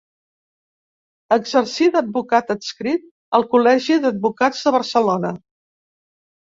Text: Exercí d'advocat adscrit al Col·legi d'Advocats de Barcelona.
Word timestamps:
Exercí 1.35 1.91
d'advocat 1.97 2.51
adscrit 2.57 3.07
al 3.41 3.47
Col·legi 3.55 4.01
d'Advocats 4.09 4.67
de 4.67 4.77
Barcelona. 4.81 5.37